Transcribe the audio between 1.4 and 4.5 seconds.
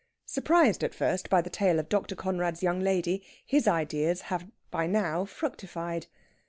the tale of Dr. Conrad's young lady, his ideas have